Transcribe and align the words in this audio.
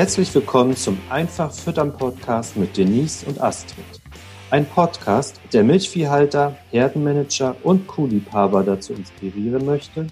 Herzlich 0.00 0.34
willkommen 0.34 0.74
zum 0.76 0.98
Einfach 1.10 1.52
Füttern 1.52 1.94
Podcast 1.94 2.56
mit 2.56 2.74
Denise 2.74 3.22
und 3.26 3.38
Astrid. 3.38 3.84
Ein 4.50 4.64
Podcast, 4.64 5.38
der 5.52 5.62
Milchviehhalter, 5.62 6.56
Herdenmanager 6.70 7.54
und 7.64 7.86
Kuhliebhaber 7.86 8.64
dazu 8.64 8.94
inspirieren 8.94 9.66
möchte, 9.66 10.06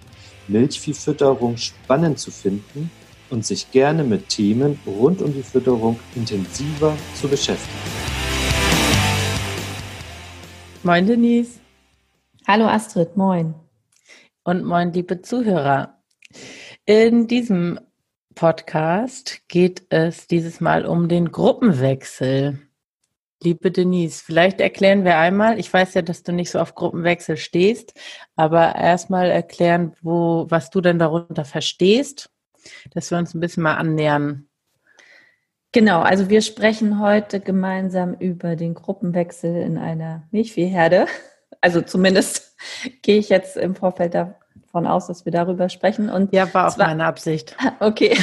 Milchviehfütterung 0.46 1.56
spannend 1.56 2.18
zu 2.18 2.30
finden 2.30 2.90
und 3.30 3.46
sich 3.46 3.70
gerne 3.70 4.04
mit 4.04 4.28
Themen 4.28 4.78
rund 4.86 5.22
um 5.22 5.32
die 5.32 5.42
Fütterung 5.42 5.98
intensiver 6.14 6.94
zu 7.14 7.26
beschäftigen. 7.26 7.90
Moin 10.82 11.06
Denise. 11.06 11.60
Hallo 12.46 12.66
Astrid, 12.66 13.16
moin. 13.16 13.54
Und 14.44 14.66
moin 14.66 14.92
liebe 14.92 15.22
Zuhörer. 15.22 15.98
In 16.84 17.26
diesem 17.26 17.80
Podcast 18.38 19.40
geht 19.48 19.82
es 19.88 20.28
dieses 20.28 20.60
Mal 20.60 20.86
um 20.86 21.08
den 21.08 21.32
Gruppenwechsel. 21.32 22.60
Liebe 23.42 23.72
Denise, 23.72 24.22
vielleicht 24.22 24.60
erklären 24.60 25.04
wir 25.04 25.18
einmal, 25.18 25.58
ich 25.58 25.72
weiß 25.72 25.94
ja, 25.94 26.02
dass 26.02 26.22
du 26.22 26.30
nicht 26.30 26.52
so 26.52 26.60
auf 26.60 26.76
Gruppenwechsel 26.76 27.36
stehst, 27.36 27.94
aber 28.36 28.76
erstmal 28.76 29.28
erklären, 29.28 29.92
wo, 30.02 30.46
was 30.50 30.70
du 30.70 30.80
denn 30.80 31.00
darunter 31.00 31.44
verstehst, 31.44 32.30
dass 32.94 33.10
wir 33.10 33.18
uns 33.18 33.34
ein 33.34 33.40
bisschen 33.40 33.64
mal 33.64 33.74
annähern. 33.74 34.46
Genau, 35.72 36.00
also 36.00 36.30
wir 36.30 36.40
sprechen 36.40 37.00
heute 37.00 37.40
gemeinsam 37.40 38.14
über 38.14 38.54
den 38.54 38.74
Gruppenwechsel 38.74 39.56
in 39.56 39.78
einer 39.78 40.28
Milchviehherde. 40.30 41.06
Also 41.60 41.80
zumindest 41.80 42.56
gehe 43.02 43.18
ich 43.18 43.30
jetzt 43.30 43.56
im 43.56 43.74
Vorfeld 43.74 44.14
davon 44.68 44.86
aus, 44.86 45.06
dass 45.06 45.24
wir 45.24 45.32
darüber 45.32 45.68
sprechen. 45.68 46.10
Und 46.10 46.32
ja, 46.32 46.52
war 46.54 46.68
auch 46.68 46.74
zwar, 46.74 46.88
meine 46.88 47.04
Absicht. 47.04 47.56
Okay, 47.80 48.16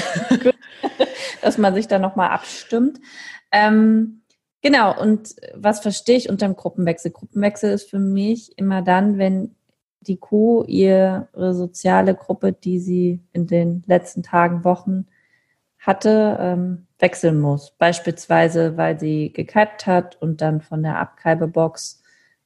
dass 1.41 1.57
man 1.57 1.73
sich 1.73 1.87
da 1.87 1.99
nochmal 1.99 2.29
abstimmt. 2.29 2.99
Ähm, 3.51 4.21
Genau, 4.65 4.99
und 4.99 5.35
was 5.53 5.81
verstehe 5.81 6.17
ich 6.17 6.27
unter 6.27 6.47
dem 6.47 6.55
Gruppenwechsel? 6.55 7.11
Gruppenwechsel 7.11 7.71
ist 7.71 7.87
für 7.87 7.99
mich 7.99 8.57
immer 8.57 8.81
dann, 8.81 9.19
wenn 9.19 9.55
die 10.01 10.17
Kuh 10.17 10.63
ihre 10.63 11.53
soziale 11.53 12.15
Gruppe, 12.15 12.51
die 12.51 12.79
sie 12.79 13.21
in 13.31 13.45
den 13.45 13.83
letzten 13.85 14.23
Tagen, 14.23 14.63
Wochen 14.63 15.05
hatte, 15.77 16.37
ähm, 16.39 16.87
wechseln 16.97 17.39
muss. 17.39 17.75
Beispielsweise, 17.77 18.75
weil 18.75 18.99
sie 18.99 19.31
gekalbt 19.31 19.85
hat 19.85 20.19
und 20.19 20.41
dann 20.41 20.61
von 20.61 20.81
der 20.81 20.97
Abkalbebox 20.97 22.01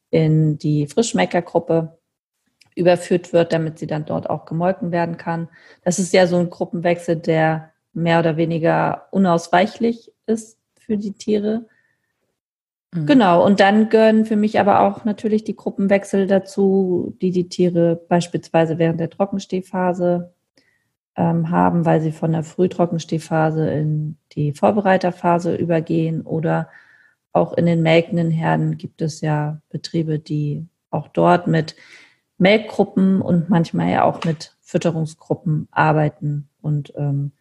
in 0.09 0.57
die 0.57 0.87
Frischmeckergruppe 0.87 1.98
überführt 2.79 3.33
wird, 3.33 3.53
damit 3.53 3.77
sie 3.77 3.87
dann 3.87 4.05
dort 4.05 4.29
auch 4.29 4.45
gemolken 4.45 4.91
werden 4.91 5.17
kann. 5.17 5.49
Das 5.83 5.99
ist 5.99 6.13
ja 6.13 6.25
so 6.27 6.37
ein 6.37 6.49
Gruppenwechsel, 6.49 7.17
der 7.17 7.71
mehr 7.93 8.19
oder 8.19 8.37
weniger 8.37 9.07
unausweichlich 9.11 10.11
ist 10.25 10.57
für 10.79 10.97
die 10.97 11.13
Tiere. 11.13 11.65
Mhm. 12.93 13.05
Genau, 13.05 13.45
und 13.45 13.59
dann 13.59 13.89
gehören 13.89 14.25
für 14.25 14.35
mich 14.35 14.59
aber 14.59 14.81
auch 14.81 15.05
natürlich 15.05 15.43
die 15.43 15.55
Gruppenwechsel 15.55 16.27
dazu, 16.27 17.15
die 17.21 17.31
die 17.31 17.49
Tiere 17.49 17.95
beispielsweise 17.95 18.79
während 18.79 18.99
der 18.99 19.09
Trockenstehphase 19.09 20.33
ähm, 21.15 21.49
haben, 21.49 21.85
weil 21.85 22.01
sie 22.01 22.11
von 22.11 22.31
der 22.31 22.43
Frühtrockenstehphase 22.43 23.69
in 23.69 24.17
die 24.31 24.53
Vorbereiterphase 24.53 25.55
übergehen 25.55 26.21
oder 26.21 26.69
auch 27.31 27.53
in 27.53 27.65
den 27.65 27.81
melkenden 27.81 28.31
Herden 28.31 28.77
gibt 28.77 29.01
es 29.01 29.21
ja 29.21 29.61
Betriebe, 29.69 30.17
die 30.17 30.65
auch 30.89 31.07
dort 31.09 31.47
mit 31.47 31.75
Melkgruppen 32.39 33.21
und 33.21 33.49
manchmal 33.49 33.91
ja 33.91 34.03
auch 34.03 34.23
mit 34.23 34.55
Fütterungsgruppen 34.61 35.67
arbeiten 35.71 36.49
und 36.61 36.93
ähm, 36.95 37.31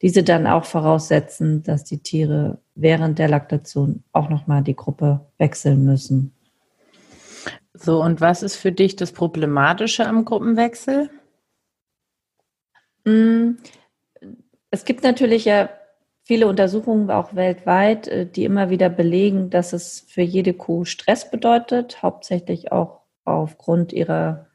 diese 0.00 0.22
dann 0.22 0.46
auch 0.46 0.64
voraussetzen, 0.64 1.62
dass 1.62 1.84
die 1.84 1.98
Tiere 1.98 2.58
während 2.74 3.18
der 3.18 3.28
Laktation 3.28 4.04
auch 4.12 4.28
nochmal 4.28 4.62
die 4.62 4.76
Gruppe 4.76 5.26
wechseln 5.38 5.84
müssen. 5.84 6.32
So, 7.72 8.02
und 8.02 8.20
was 8.20 8.42
ist 8.42 8.56
für 8.56 8.70
dich 8.70 8.96
das 8.96 9.12
Problematische 9.12 10.06
am 10.06 10.24
Gruppenwechsel? 10.24 11.10
Mm, 13.04 13.52
es 14.70 14.84
gibt 14.84 15.02
natürlich 15.02 15.44
ja 15.44 15.70
viele 16.22 16.46
Untersuchungen, 16.46 17.10
auch 17.10 17.34
weltweit, 17.34 18.08
äh, 18.08 18.26
die 18.26 18.44
immer 18.44 18.70
wieder 18.70 18.88
belegen, 18.88 19.50
dass 19.50 19.72
es 19.72 20.04
für 20.08 20.22
jede 20.22 20.54
Kuh 20.54 20.84
Stress 20.84 21.30
bedeutet, 21.30 22.02
hauptsächlich 22.02 22.72
auch 22.72 23.03
aufgrund 23.24 23.92
ihrer 23.92 24.46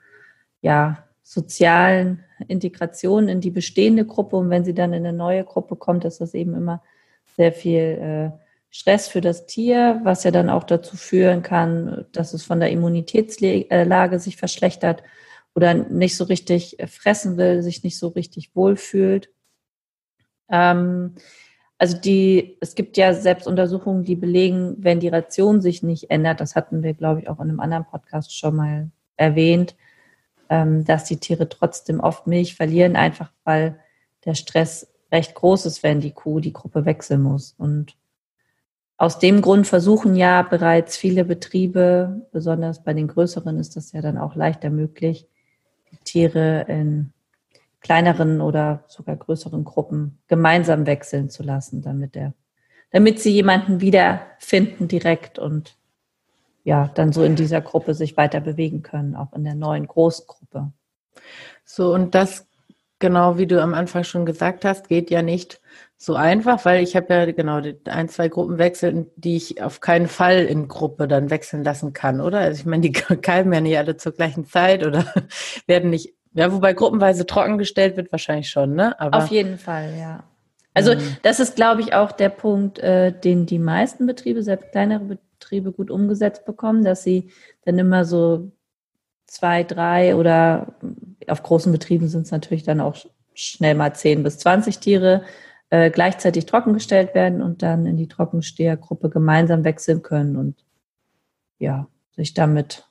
ja, 0.62 1.06
sozialen 1.24 2.24
Integration 2.48 3.28
in 3.28 3.42
die 3.42 3.52
bestehende 3.52 4.06
Gruppe. 4.06 4.38
Und 4.38 4.50
wenn 4.50 4.66
sie 4.66 4.74
dann 4.74 4.94
in 4.94 5.06
eine 5.06 5.18
neue 5.18 5.44
Gruppe 5.44 5.76
kommt, 5.76 6.06
ist 6.06 6.22
das 6.22 6.34
eben 6.34 6.56
immer 6.56 6.82
sehr 7.36 7.52
viel 7.52 7.80
äh, 8.34 8.40
Stress 8.72 9.08
für 9.08 9.22
das 9.22 9.46
Tier, 9.48 10.02
was 10.04 10.24
ja 10.24 10.32
dann 10.32 10.50
auch 10.50 10.64
dazu 10.64 10.96
führen 10.96 11.42
kann, 11.42 12.06
dass 12.12 12.34
es 12.34 12.44
von 12.44 12.60
der 12.60 12.70
Immunitätslage 12.70 14.20
sich 14.20 14.38
verschlechtert 14.38 15.04
oder 15.56 15.74
nicht 15.74 16.16
so 16.16 16.26
richtig 16.26 16.78
fressen 16.88 17.38
will, 17.38 17.64
sich 17.64 17.84
nicht 17.84 17.98
so 17.98 18.10
richtig 18.10 18.56
wohlfühlt. 18.56 19.30
Ähm, 20.50 21.16
also 21.80 21.98
die, 21.98 22.58
es 22.60 22.76
gibt 22.76 22.98
ja 22.98 23.14
selbst 23.14 23.48
Untersuchungen, 23.48 24.04
die 24.04 24.18
belegen, 24.18 24.76
wenn 24.80 25.00
die 25.00 25.08
Ration 25.08 25.62
sich 25.62 25.82
nicht 25.82 26.12
ändert, 26.12 26.42
das 26.42 26.56
hatten 26.56 26.84
wir, 26.84 26.94
glaube 26.94 27.22
ich, 27.22 27.30
auch 27.30 27.40
in 27.40 27.50
einem 27.50 27.62
anderen 27.62 27.86
Podcast 27.86 28.38
schon 28.38 28.58
mal 28.58 28.92
erwähnt, 29.16 29.76
ähm, 30.50 30.84
dass 30.84 31.06
die 31.06 31.18
Tiere 31.18 31.48
trotzdem 31.48 32.02
oft 32.02 32.28
Milch 32.28 32.56
verlieren, 32.56 32.98
einfach 32.98 33.32
weil 33.46 33.80
der 34.26 34.36
Stress 34.36 34.92
recht 35.10 35.34
groß 35.34 35.66
ist, 35.66 35.82
wenn 35.82 36.02
die 36.02 36.12
Kuh 36.12 36.42
die 36.42 36.54
Gruppe 36.54 36.84
wechseln 36.84 37.22
muss. 37.22 37.56
Und 37.58 37.96
aus 38.98 39.18
dem 39.20 39.42
Grund 39.42 39.66
versuchen 39.66 40.18
ja 40.18 40.42
bereits 40.42 40.98
viele 40.98 41.24
Betriebe, 41.24 42.28
besonders 42.34 42.84
bei 42.84 42.94
den 42.94 43.08
größeren 43.08 43.58
ist 43.58 43.78
das 43.78 43.94
ja 43.94 44.02
dann 44.02 44.18
auch 44.18 44.36
leichter 44.36 44.70
möglich, 44.70 45.28
die 45.92 45.98
Tiere 46.04 46.66
in 46.68 47.14
kleineren 47.82 48.42
oder 48.42 48.84
sogar 48.88 49.16
größeren 49.16 49.64
Gruppen 49.64 50.20
gemeinsam 50.28 50.86
wechseln 50.86 51.30
zu 51.30 51.44
lassen, 51.44 51.82
damit 51.82 52.16
der, 52.16 52.34
damit 52.92 53.20
sie 53.20 53.32
jemanden 53.32 53.82
wiederfinden 53.82 54.88
direkt 54.88 55.40
und 55.40 55.78
ja, 56.64 56.90
dann 56.94 57.14
so 57.14 57.24
in 57.24 57.36
dieser 57.36 57.62
Gruppe 57.62 57.94
sich 57.94 58.18
weiter 58.18 58.42
bewegen 58.42 58.84
können, 58.84 59.16
auch 59.16 59.34
in 59.34 59.44
der 59.44 59.56
neuen 59.56 59.88
Großgruppe. 59.88 60.72
So, 61.64 61.94
und 61.94 62.16
das 62.16 62.50
genau 63.00 63.38
wie 63.38 63.48
du 63.48 63.62
am 63.62 63.74
Anfang 63.74 64.04
schon 64.04 64.26
gesagt 64.26 64.66
hast, 64.66 64.90
geht 64.90 65.10
ja 65.10 65.22
nicht 65.22 65.62
so 65.98 66.16
einfach, 66.16 66.64
weil 66.66 66.84
ich 66.84 66.96
habe 66.96 67.14
ja 67.14 67.26
genau 67.32 67.62
ein, 67.86 68.10
zwei 68.10 68.30
Gruppen 68.30 68.58
wechseln, 68.58 69.08
die 69.16 69.36
ich 69.36 69.62
auf 69.62 69.80
keinen 69.80 70.08
Fall 70.08 70.46
in 70.46 70.68
Gruppe 70.68 71.08
dann 71.08 71.30
wechseln 71.30 71.64
lassen 71.64 71.94
kann, 71.94 72.22
oder? 72.22 72.40
Also 72.40 72.60
ich 72.60 72.66
meine, 72.66 72.82
die 72.82 72.92
kalben 73.22 73.52
ja 73.52 73.62
nicht 73.62 73.78
alle 73.78 73.98
zur 73.98 74.12
gleichen 74.12 74.46
Zeit 74.46 74.86
oder 74.86 75.06
werden 75.68 75.90
nicht, 75.90 76.14
ja, 76.34 76.52
wobei 76.52 76.74
gruppenweise 76.74 77.26
trockengestellt 77.26 77.98
wird 77.98 78.12
wahrscheinlich 78.12 78.50
schon, 78.50 78.76
ne? 78.76 79.00
Aber, 79.00 79.18
auf 79.18 79.28
jeden 79.28 79.58
Fall, 79.58 79.96
ja. 79.98 80.24
Also 80.74 80.92
ähm, 80.92 81.18
das 81.24 81.40
ist, 81.40 81.56
glaube 81.56 81.82
ich, 81.82 81.94
auch 81.94 82.12
der 82.12 82.30
Punkt, 82.30 82.80
äh, 82.80 83.12
den 83.12 83.46
die 83.46 83.60
meisten 83.60 84.06
Betriebe, 84.06 84.44
selbst 84.44 84.72
kleinere 84.72 85.18
Betriebe 85.40 85.72
gut 85.72 85.90
umgesetzt 85.90 86.46
bekommen, 86.46 86.84
dass 86.84 87.04
sie 87.04 87.32
dann 87.66 87.80
immer 87.80 88.06
so 88.06 88.52
zwei, 89.26 89.64
drei 89.64 90.16
oder 90.16 90.76
auf 91.28 91.44
großen 91.44 91.72
Betrieben 91.72 92.08
sind 92.08 92.24
es 92.24 92.32
natürlich 92.32 92.64
dann 92.64 92.82
auch 92.82 92.96
schnell 93.34 93.76
mal 93.76 93.94
zehn 93.94 94.24
bis 94.24 94.38
zwanzig 94.38 94.80
Tiere 94.80 95.24
äh, 95.70 95.92
gleichzeitig 95.92 96.46
trockengestellt 96.46 97.14
werden 97.16 97.42
und 97.42 97.62
dann 97.62 97.86
in 97.86 97.98
die 97.98 98.08
Trockenstehergruppe 98.08 99.10
gemeinsam 99.10 99.64
wechseln 99.64 100.02
können 100.02 100.36
und 100.36 100.66
ja, 101.60 101.88
sich 102.16 102.34
damit 102.34 102.86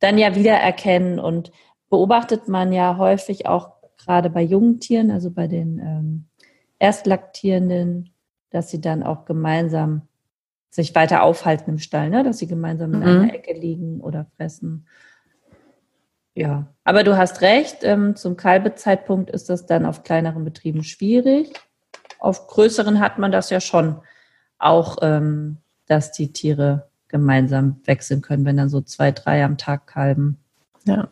dann 0.00 0.18
ja 0.18 0.34
wiedererkennen 0.34 1.18
und 1.18 1.50
beobachtet 1.92 2.48
man 2.48 2.72
ja 2.72 2.96
häufig 2.96 3.44
auch 3.46 3.72
gerade 3.98 4.30
bei 4.30 4.40
jungen 4.40 4.80
Tieren, 4.80 5.10
also 5.10 5.30
bei 5.30 5.46
den 5.46 5.78
ähm, 5.78 6.24
Erstlaktierenden, 6.78 8.14
dass 8.48 8.70
sie 8.70 8.80
dann 8.80 9.02
auch 9.02 9.26
gemeinsam 9.26 10.08
sich 10.70 10.94
weiter 10.94 11.22
aufhalten 11.22 11.68
im 11.68 11.78
Stall, 11.78 12.08
ne? 12.08 12.24
dass 12.24 12.38
sie 12.38 12.46
gemeinsam 12.46 12.94
in 12.94 13.00
mhm. 13.00 13.06
einer 13.06 13.34
Ecke 13.34 13.52
liegen 13.52 14.00
oder 14.00 14.24
fressen. 14.38 14.86
Ja, 16.32 16.72
aber 16.82 17.04
du 17.04 17.18
hast 17.18 17.42
recht, 17.42 17.80
ähm, 17.82 18.16
zum 18.16 18.38
Kalbezeitpunkt 18.38 19.28
ist 19.28 19.50
das 19.50 19.66
dann 19.66 19.84
auf 19.84 20.02
kleineren 20.02 20.44
Betrieben 20.44 20.84
schwierig. 20.84 21.52
Auf 22.18 22.46
größeren 22.46 23.00
hat 23.00 23.18
man 23.18 23.32
das 23.32 23.50
ja 23.50 23.60
schon 23.60 24.00
auch, 24.56 24.96
ähm, 25.02 25.58
dass 25.84 26.10
die 26.10 26.32
Tiere 26.32 26.88
gemeinsam 27.08 27.82
wechseln 27.84 28.22
können, 28.22 28.46
wenn 28.46 28.56
dann 28.56 28.70
so 28.70 28.80
zwei, 28.80 29.12
drei 29.12 29.44
am 29.44 29.58
Tag 29.58 29.86
kalben. 29.86 30.38
Ja. 30.86 31.10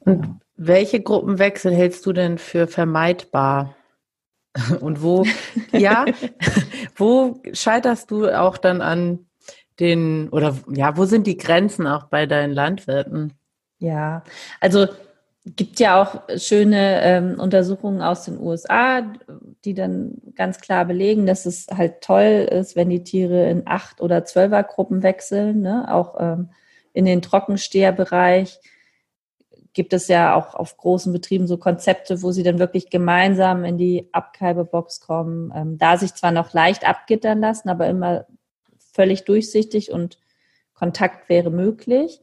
Und 0.00 0.40
welche 0.56 1.00
Gruppenwechsel 1.00 1.74
hältst 1.74 2.04
du 2.06 2.12
denn 2.12 2.38
für 2.38 2.66
vermeidbar? 2.66 3.74
Und 4.80 5.02
wo, 5.02 5.24
ja, 5.72 6.04
wo 6.96 7.40
scheiterst 7.52 8.10
du 8.10 8.28
auch 8.28 8.58
dann 8.58 8.82
an 8.82 9.26
den, 9.78 10.28
oder 10.30 10.56
ja, 10.70 10.96
wo 10.96 11.04
sind 11.04 11.26
die 11.26 11.36
Grenzen 11.36 11.86
auch 11.86 12.04
bei 12.04 12.26
deinen 12.26 12.52
Landwirten? 12.52 13.32
Ja, 13.78 14.22
also 14.60 14.86
gibt 15.46 15.80
ja 15.80 16.00
auch 16.00 16.22
schöne 16.36 17.02
ähm, 17.02 17.40
Untersuchungen 17.40 18.02
aus 18.02 18.24
den 18.24 18.38
USA, 18.38 19.02
die 19.64 19.74
dann 19.74 20.20
ganz 20.34 20.60
klar 20.60 20.84
belegen, 20.84 21.26
dass 21.26 21.46
es 21.46 21.66
halt 21.74 22.02
toll 22.02 22.48
ist, 22.50 22.76
wenn 22.76 22.90
die 22.90 23.02
Tiere 23.04 23.48
in 23.48 23.62
acht 23.66 24.00
oder 24.00 24.24
zwölfer 24.24 24.62
Gruppen 24.62 25.02
wechseln. 25.02 25.62
Ne? 25.62 25.86
Auch 25.90 26.16
ähm, 26.20 26.50
in 26.92 27.06
den 27.06 27.22
Trockensteherbereich 27.22 28.60
gibt 29.72 29.92
es 29.92 30.08
ja 30.08 30.34
auch 30.34 30.54
auf 30.54 30.76
großen 30.76 31.12
Betrieben 31.12 31.46
so 31.46 31.56
Konzepte, 31.56 32.22
wo 32.22 32.32
sie 32.32 32.42
dann 32.42 32.58
wirklich 32.58 32.90
gemeinsam 32.90 33.64
in 33.64 33.78
die 33.78 34.08
Abkalbebox 34.12 35.00
kommen, 35.00 35.52
ähm, 35.54 35.78
da 35.78 35.96
sich 35.96 36.14
zwar 36.14 36.32
noch 36.32 36.52
leicht 36.52 36.88
abgittern 36.88 37.40
lassen, 37.40 37.68
aber 37.68 37.86
immer 37.86 38.26
völlig 38.92 39.24
durchsichtig 39.24 39.92
und 39.92 40.18
Kontakt 40.74 41.28
wäre 41.28 41.50
möglich. 41.50 42.20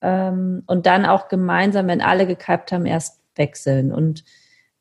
Ähm, 0.00 0.62
und 0.66 0.86
dann 0.86 1.04
auch 1.06 1.28
gemeinsam, 1.28 1.88
wenn 1.88 2.00
alle 2.00 2.26
gekalbt 2.26 2.70
haben, 2.70 2.86
erst 2.86 3.20
wechseln. 3.34 3.92
Und 3.92 4.24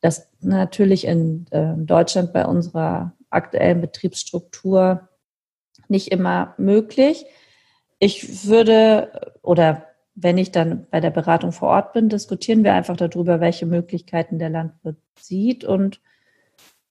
das 0.02 0.30
natürlich 0.42 1.06
in 1.06 1.48
äh, 1.52 1.74
Deutschland 1.78 2.34
bei 2.34 2.46
unserer 2.46 3.14
aktuellen 3.30 3.82
Betriebsstruktur 3.82 5.10
nicht 5.88 6.12
immer 6.12 6.54
möglich. 6.58 7.26
Ich 8.00 8.48
würde, 8.48 9.34
oder 9.42 9.87
wenn 10.20 10.40
ich 10.40 10.52
dann 10.52 10.88
bei 10.90 11.00
der 11.00 11.12
Beratung 11.12 11.52
vor 11.52 11.70
Ort 11.70 11.94
bin, 11.94 12.10
diskutieren 12.10 12.64
wir 12.64 12.74
einfach 12.74 12.98
darüber, 12.98 13.40
welche 13.40 13.68
Möglichkeiten 13.68 14.40
der 14.40 14.50
Landwirt 14.50 14.98
sieht 15.20 15.64
und 15.64 16.02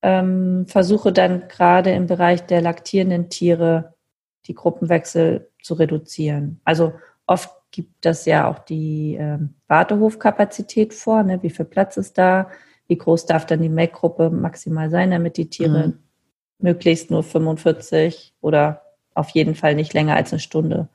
ähm, 0.01 0.67
versuche 0.69 1.13
dann 1.13 1.49
gerade 1.49 1.91
im 1.91 2.07
Bereich 2.07 2.47
der 2.47 2.61
laktierenden 2.61 3.29
Tiere 3.29 3.95
die 4.47 4.55
Gruppenwechsel 4.55 5.51
zu 5.61 5.75
reduzieren. 5.75 6.61
Also 6.65 6.93
oft 7.27 7.51
gibt 7.73 8.05
das 8.05 8.27
ja 8.27 8.49
auch 8.49 8.61
die 8.61 9.17
ähm, 9.19 9.55
Wartehofkapazität 9.67 10.95
vor, 10.95 11.25
ne? 11.25 11.43
wie 11.43 11.51
viel 11.51 11.65
Platz 11.65 11.97
ist 11.97 12.17
da, 12.17 12.49
wie 12.87 12.97
groß 12.97 13.27
darf 13.27 13.45
dann 13.45 13.61
die 13.61 13.69
Melkgruppe 13.69 14.31
maximal 14.31 14.89
sein, 14.89 15.11
damit 15.11 15.37
die 15.37 15.51
Tiere 15.51 15.89
mhm. 15.89 15.99
möglichst 16.61 17.11
nur 17.11 17.25
45 17.25 18.35
oder 18.41 18.83
auf 19.15 19.31
jeden 19.31 19.57
Fall 19.57 19.75
nicht 19.75 19.95
länger 19.95 20.15
als 20.15 20.33
eine 20.33 20.39
Stunde 20.39 20.89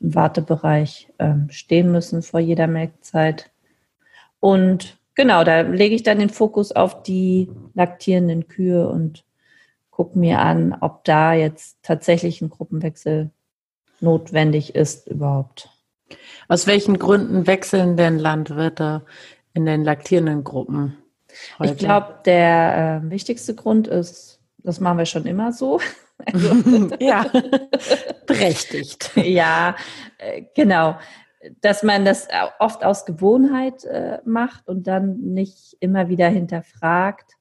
im 0.00 0.14
Wartebereich 0.14 1.12
ähm, 1.18 1.48
stehen 1.50 1.90
müssen 1.90 2.22
vor 2.22 2.40
jeder 2.40 2.66
Melkzeit. 2.66 3.50
Und 4.40 4.98
genau, 5.14 5.44
da 5.44 5.60
lege 5.60 5.94
ich 5.94 6.02
dann 6.02 6.18
den 6.18 6.30
Fokus 6.30 6.72
auf 6.72 7.02
die 7.02 7.50
laktierenden 7.74 8.48
Kühe 8.48 8.88
und 8.88 9.24
gucke 9.90 10.18
mir 10.18 10.38
an, 10.38 10.76
ob 10.80 11.04
da 11.04 11.34
jetzt 11.34 11.78
tatsächlich 11.82 12.40
ein 12.40 12.50
Gruppenwechsel 12.50 13.30
notwendig 14.00 14.74
ist 14.74 15.08
überhaupt. 15.08 15.68
Aus 16.48 16.66
welchen 16.66 16.98
Gründen 16.98 17.46
wechseln 17.46 17.96
denn 17.96 18.18
Landwirte 18.18 19.04
in 19.52 19.66
den 19.66 19.84
laktierenden 19.84 20.42
Gruppen? 20.42 20.96
Heute? 21.58 21.72
Ich 21.72 21.78
glaube, 21.78 22.14
der 22.24 23.02
äh, 23.04 23.10
wichtigste 23.10 23.54
Grund 23.54 23.86
ist, 23.86 24.40
das 24.58 24.80
machen 24.80 24.98
wir 24.98 25.06
schon 25.06 25.26
immer 25.26 25.52
so. 25.52 25.80
Also, 26.26 26.88
ja, 27.00 27.26
berechtigt. 28.26 29.10
ja, 29.16 29.76
äh, 30.18 30.42
genau. 30.54 30.98
Dass 31.62 31.82
man 31.82 32.04
das 32.04 32.28
oft 32.58 32.84
aus 32.84 33.06
Gewohnheit 33.06 33.84
äh, 33.84 34.18
macht 34.24 34.68
und 34.68 34.86
dann 34.86 35.20
nicht 35.20 35.76
immer 35.80 36.08
wieder 36.08 36.28
hinterfragt, 36.28 37.36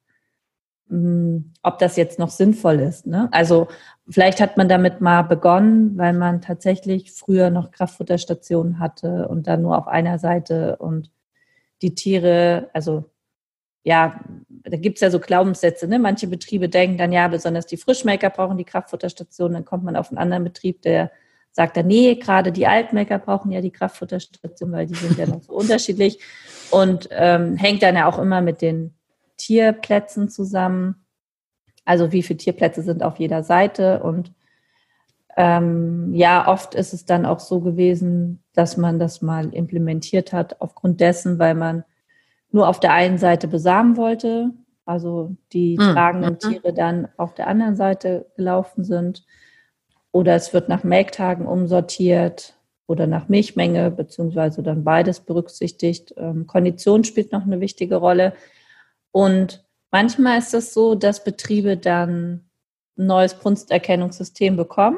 hm, 0.90 1.54
ob 1.62 1.78
das 1.80 1.98
jetzt 1.98 2.18
noch 2.18 2.30
sinnvoll 2.30 2.80
ist. 2.80 3.06
Ne? 3.06 3.30
Also 3.32 3.68
vielleicht 4.10 4.42
hat 4.42 4.58
man 4.58 4.68
damit 4.68 5.02
mal 5.02 5.22
begonnen, 5.22 5.98
weil 5.98 6.14
man 6.14 6.42
tatsächlich 6.42 7.12
früher 7.12 7.52
noch 7.52 7.72
Kraftfutterstationen 7.72 8.80
hatte 8.80 9.28
und 9.28 9.48
dann 9.48 9.62
nur 9.62 9.78
auf 9.78 9.88
einer 9.88 10.18
Seite 10.18 10.78
und 10.78 11.12
die 11.82 11.94
Tiere, 11.94 12.70
also 12.74 13.06
ja, 13.84 14.20
da 14.70 14.78
gibt's 14.78 15.02
ja 15.02 15.10
so 15.10 15.20
Glaubenssätze, 15.20 15.88
ne? 15.88 16.00
Manche 16.00 16.28
Betriebe 16.28 16.70
denken 16.70 16.98
dann, 16.98 17.12
ja, 17.12 17.28
besonders 17.28 17.66
die 17.66 17.78
Frischmelker 17.78 18.30
brauchen 18.30 18.58
die 18.58 18.66
Kraftfutterstation, 18.66 19.54
dann 19.54 19.66
kommt 19.66 19.84
man 19.84 19.96
auf 19.96 20.10
einen 20.10 20.18
anderen 20.18 20.44
Betrieb, 20.44 20.82
der 20.82 21.12
sagt 21.52 21.78
dann, 21.78 21.88
nee, 21.88 22.16
gerade 22.16 22.52
die 22.52 22.68
Altmelker 22.68 23.20
brauchen 23.20 23.52
ja 23.52 23.62
die 23.62 23.72
Kraftfutterstation, 23.72 24.72
weil 24.72 24.88
die 24.88 24.96
sind 24.96 25.18
ja 25.18 25.26
noch 25.26 25.42
so 25.42 25.54
unterschiedlich 25.54 26.20
und 26.72 27.10
ähm, 27.12 27.56
hängt 27.56 27.84
dann 27.84 27.96
ja 27.96 28.08
auch 28.08 28.20
immer 28.20 28.42
mit 28.42 28.62
den 28.62 28.94
Tierplätzen 29.38 30.30
zusammen. 30.30 31.06
Also 31.86 32.12
wie 32.12 32.24
viele 32.24 32.38
Tierplätze 32.38 32.84
sind 32.84 33.04
auf 33.04 33.18
jeder 33.18 33.44
Seite 33.44 34.04
und 34.04 34.32
ähm, 35.38 36.14
ja, 36.14 36.48
oft 36.48 36.76
ist 36.76 36.94
es 36.94 37.06
dann 37.06 37.26
auch 37.26 37.40
so 37.40 37.62
gewesen, 37.62 38.44
dass 38.54 38.78
man 38.78 39.00
das 39.00 39.22
mal 39.22 39.54
implementiert 39.54 40.34
hat, 40.34 40.60
aufgrund 40.60 41.00
dessen, 41.00 41.40
weil 41.40 41.56
man 41.56 41.84
nur 42.52 42.68
auf 42.68 42.80
der 42.80 42.94
einen 42.94 43.18
Seite 43.18 43.48
besamen 43.48 43.98
wollte, 43.98 44.52
also 44.86 45.36
die 45.54 45.78
mhm. 45.78 45.94
tragenden. 45.94 46.40
Tiere 46.40 46.74
dann 46.74 47.08
auf 47.18 47.36
der 47.36 47.48
anderen 47.48 47.76
Seite 47.76 48.26
gelaufen 48.36 48.84
sind. 48.84 49.24
Oder 50.12 50.36
es 50.36 50.54
wird 50.54 50.70
nach 50.70 50.84
Melktagen 50.84 51.46
umsortiert 51.46 52.56
oder 52.88 53.06
nach 53.06 53.30
Milchmenge, 53.30 53.92
beziehungsweise 53.92 54.64
dann 54.64 54.84
beides 54.84 55.20
berücksichtigt. 55.20 56.16
Ähm, 56.18 56.48
Kondition 56.48 57.04
spielt 57.04 57.32
noch 57.32 57.44
eine 57.44 57.60
wichtige 57.60 57.98
Rolle. 57.98 58.34
Und 59.12 59.64
manchmal 59.92 60.40
ist 60.40 60.56
es 60.56 60.74
so, 60.74 60.96
dass 60.96 61.24
Betriebe 61.24 61.78
dann 61.78 62.50
ein 62.98 63.06
neues 63.06 63.36
Brunsterkennungssystem 63.36 64.58
bekommen 64.58 64.98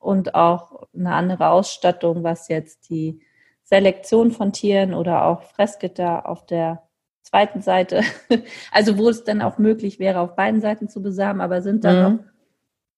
und 0.00 0.34
auch 0.34 0.88
eine 0.92 1.14
andere 1.14 1.50
Ausstattung, 1.50 2.24
was 2.24 2.48
jetzt 2.48 2.90
die 2.90 3.20
Selektion 3.62 4.32
von 4.32 4.52
Tieren 4.52 4.94
oder 4.94 5.26
auch 5.26 5.42
Fressgitter 5.42 6.28
auf 6.28 6.44
der 6.44 6.87
zweiten 7.28 7.60
Seite, 7.60 8.02
also 8.72 8.98
wo 8.98 9.08
es 9.08 9.24
dann 9.24 9.42
auch 9.42 9.58
möglich 9.58 9.98
wäre, 9.98 10.20
auf 10.20 10.34
beiden 10.34 10.60
Seiten 10.60 10.88
zu 10.88 11.02
besamen, 11.02 11.40
aber 11.40 11.62
sind 11.62 11.84
dann 11.84 11.96
mhm. 11.96 12.16
noch, 12.16 12.24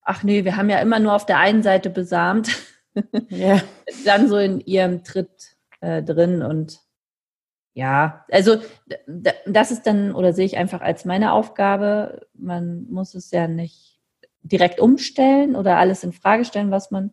ach 0.03 0.23
nee, 0.23 0.45
wir 0.45 0.57
haben 0.57 0.71
ja 0.71 0.79
immer 0.79 0.99
nur 0.99 1.15
auf 1.15 1.27
der 1.27 1.39
einen 1.39 1.63
Seite 1.63 1.91
besamt, 1.91 2.51
ja. 3.29 3.61
dann 4.05 4.29
so 4.29 4.37
in 4.37 4.61
ihrem 4.61 5.05
Tritt 5.05 5.57
äh, 5.81 6.03
drin 6.03 6.43
und 6.43 6.81
ja, 7.73 8.25
also 8.31 8.57
das 9.47 9.71
ist 9.71 9.87
dann, 9.87 10.13
oder 10.15 10.33
sehe 10.33 10.45
ich 10.45 10.57
einfach 10.57 10.81
als 10.81 11.05
meine 11.05 11.33
Aufgabe. 11.33 12.27
Man 12.35 12.87
muss 12.91 13.15
es 13.15 13.31
ja 13.31 13.47
nicht 13.47 14.01
direkt 14.43 14.81
umstellen 14.81 15.55
oder 15.55 15.79
alles 15.79 16.03
in 16.03 16.13
Frage 16.13 16.45
stellen, 16.45 16.73
was 16.73 16.91
man 16.91 17.13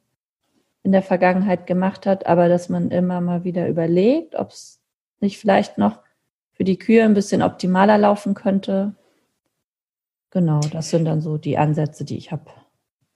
in 0.82 0.92
der 0.92 1.04
Vergangenheit 1.04 1.68
gemacht 1.68 2.06
hat, 2.06 2.26
aber 2.26 2.50
dass 2.50 2.70
man 2.70 2.90
immer 2.90 3.22
mal 3.22 3.44
wieder 3.44 3.68
überlegt, 3.68 4.36
ob 4.36 4.50
es 4.50 4.82
nicht 5.20 5.38
vielleicht 5.38 5.78
noch 5.78 6.00
für 6.58 6.64
die 6.64 6.80
Kühe 6.80 7.04
ein 7.04 7.14
bisschen 7.14 7.44
optimaler 7.44 8.00
laufen 8.00 8.34
könnte. 8.34 8.96
Genau, 10.32 10.60
das 10.60 10.90
sind 10.90 11.06
dann 11.06 11.22
so 11.22 11.38
die 11.38 11.58
Ansätze, 11.58 12.04
die 12.04 12.18
ich 12.18 12.32
habe. 12.32 12.46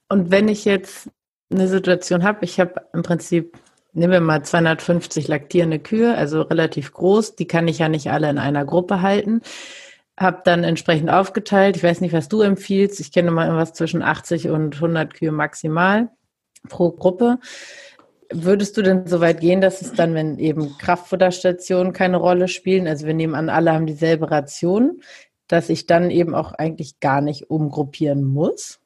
Und 0.08 0.30
wenn 0.30 0.48
ich 0.48 0.64
jetzt 0.64 1.10
eine 1.50 1.66
Situation 1.66 2.22
habe, 2.22 2.44
ich 2.44 2.60
habe 2.60 2.86
im 2.92 3.02
Prinzip 3.02 3.58
nehmen 3.92 4.12
wir 4.12 4.20
mal 4.20 4.42
250 4.42 5.28
laktierende 5.28 5.78
Kühe, 5.78 6.16
also 6.16 6.42
relativ 6.42 6.92
groß. 6.92 7.36
Die 7.36 7.46
kann 7.46 7.68
ich 7.68 7.78
ja 7.78 7.88
nicht 7.88 8.10
alle 8.10 8.30
in 8.30 8.38
einer 8.38 8.64
Gruppe 8.64 9.02
halten. 9.02 9.42
Hab 10.16 10.44
dann 10.44 10.64
entsprechend 10.64 11.10
aufgeteilt. 11.10 11.76
Ich 11.76 11.82
weiß 11.82 12.00
nicht, 12.00 12.12
was 12.12 12.28
du 12.28 12.42
empfiehlst. 12.42 13.00
Ich 13.00 13.12
kenne 13.12 13.32
mal 13.32 13.46
irgendwas 13.46 13.74
zwischen 13.74 14.02
80 14.02 14.48
und 14.48 14.76
100 14.76 15.14
Kühe 15.14 15.32
maximal 15.32 16.10
pro 16.68 16.92
Gruppe. 16.92 17.38
Würdest 18.32 18.76
du 18.76 18.82
denn 18.82 19.06
so 19.06 19.20
weit 19.20 19.40
gehen, 19.40 19.60
dass 19.60 19.82
es 19.82 19.92
dann, 19.92 20.14
wenn 20.14 20.38
eben 20.38 20.76
Kraftfutterstationen 20.78 21.92
keine 21.92 22.16
Rolle 22.16 22.48
spielen, 22.48 22.86
also 22.86 23.06
wir 23.06 23.14
nehmen 23.14 23.34
an, 23.34 23.48
alle 23.48 23.72
haben 23.72 23.86
dieselbe 23.86 24.30
Ration, 24.30 25.02
dass 25.48 25.68
ich 25.68 25.86
dann 25.86 26.10
eben 26.10 26.34
auch 26.34 26.52
eigentlich 26.52 27.00
gar 27.00 27.20
nicht 27.20 27.50
umgruppieren 27.50 28.24
muss? 28.24 28.80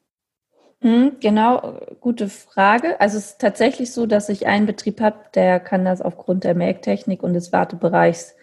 Mhm, 0.81 1.17
genau, 1.19 1.79
gute 2.01 2.29
Frage. 2.29 2.99
Also 3.01 3.17
es 3.17 3.31
ist 3.31 3.41
tatsächlich 3.41 3.91
so, 3.93 4.05
dass 4.05 4.29
ich 4.29 4.45
einen 4.45 4.65
Betrieb 4.65 5.01
habe, 5.01 5.17
der 5.33 5.59
kann 5.59 5.85
das 5.85 6.01
aufgrund 6.01 6.43
der 6.43 6.55
Melktechnik 6.55 7.23
und 7.23 7.33
des 7.33 7.51
Wartebereichs 7.51 8.35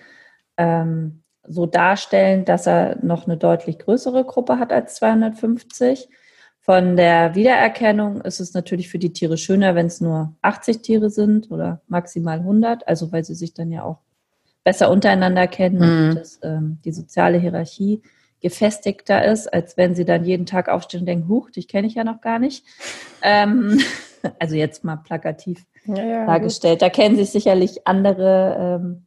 ähm, 0.57 1.23
so 1.47 1.67
darstellen, 1.67 2.45
dass 2.45 2.67
er 2.67 2.99
noch 3.03 3.27
eine 3.27 3.37
deutlich 3.37 3.79
größere 3.79 4.25
Gruppe 4.25 4.59
hat 4.59 4.73
als 4.73 4.97
250. 4.97 6.09
Von 6.65 6.97
der 6.97 7.35
Wiedererkennung 7.35 8.23
ist 8.23 8.41
es 8.41 8.55
natürlich 8.55 8.89
für 8.89 8.99
die 8.99 9.13
Tiere 9.13 9.37
schöner, 9.37 9.75
wenn 9.75 9.85
es 9.85 10.01
nur 10.01 10.35
80 10.41 10.81
Tiere 10.81 11.11
sind 11.11 11.51
oder 11.51 11.83
maximal 11.89 12.39
100, 12.39 12.89
also 12.89 13.13
weil 13.13 13.23
sie 13.23 13.35
sich 13.35 13.53
dann 13.53 13.71
ja 13.71 13.83
auch 13.83 13.99
besser 14.65 14.91
untereinander 14.91 15.47
kennen 15.47 15.77
mhm. 15.77 16.09
und 16.09 16.15
das, 16.17 16.41
ähm, 16.43 16.79
die 16.83 16.93
soziale 16.93 17.37
Hierarchie 17.37 18.01
gefestigter 18.41 19.23
ist, 19.27 19.53
als 19.53 19.77
wenn 19.77 19.95
sie 19.95 20.07
dann 20.07 20.25
jeden 20.25 20.47
Tag 20.47 20.71
aufstehen 20.71 21.01
und 21.01 21.07
denken, 21.07 21.29
huch, 21.29 21.51
dich 21.51 21.69
kenne 21.69 21.87
ich 21.87 21.97
ja 21.97 22.05
noch 22.05 22.23
gar 22.23 22.39
nicht. 22.39 22.65
Ähm, 23.21 23.79
also 24.39 24.55
jetzt 24.55 24.85
mal 24.85 24.97
plakativ 24.97 25.67
ja, 25.85 26.03
ja, 26.03 26.27
dargestellt. 26.27 26.77
Gut. 26.77 26.83
Da 26.83 26.89
kennen 26.89 27.17
sich 27.17 27.29
sicherlich 27.29 27.87
andere 27.87 28.81
ähm, 28.81 29.07